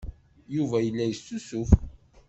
[0.55, 1.69] Yuba yella yessusuf.